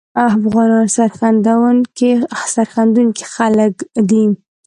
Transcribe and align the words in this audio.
افغانان 0.29 0.85
سرښندونکي 2.55 3.23
خلګ 3.33 3.73
دي 4.09 4.23